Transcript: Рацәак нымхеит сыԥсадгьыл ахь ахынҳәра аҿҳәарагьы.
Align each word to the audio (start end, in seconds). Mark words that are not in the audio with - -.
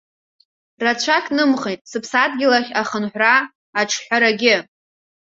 Рацәак 0.83 1.25
нымхеит 1.35 1.81
сыԥсадгьыл 1.91 2.53
ахь 2.59 2.71
ахынҳәра 2.81 3.35
аҿҳәарагьы. 3.79 4.55